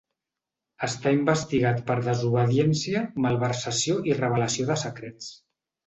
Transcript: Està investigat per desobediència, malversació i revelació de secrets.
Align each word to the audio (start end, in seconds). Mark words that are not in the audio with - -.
Està 0.87 1.13
investigat 1.17 1.83
per 1.91 1.99
desobediència, 2.09 3.05
malversació 3.29 4.03
i 4.13 4.21
revelació 4.25 4.71
de 4.73 4.81
secrets. 4.89 5.35